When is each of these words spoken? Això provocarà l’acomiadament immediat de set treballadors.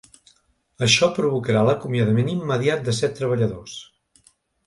Això 0.85 1.09
provocarà 1.17 1.61
l’acomiadament 1.67 2.33
immediat 2.35 2.83
de 2.87 2.97
set 3.01 3.15
treballadors. 3.19 3.77